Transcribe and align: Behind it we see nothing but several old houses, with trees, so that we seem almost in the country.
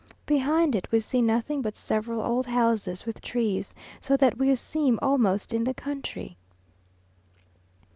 Behind 0.25 0.73
it 0.73 0.87
we 0.91 0.99
see 0.99 1.21
nothing 1.21 1.61
but 1.61 1.75
several 1.77 2.21
old 2.21 2.47
houses, 2.47 3.05
with 3.05 3.21
trees, 3.21 3.75
so 3.99 4.17
that 4.17 4.39
we 4.39 4.55
seem 4.55 4.97
almost 4.99 5.53
in 5.53 5.63
the 5.63 5.75
country. 5.75 6.37